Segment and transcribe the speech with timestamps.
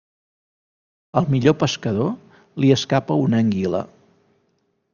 [1.21, 2.09] Al millor pescador,
[2.63, 3.83] li escapa una anguila.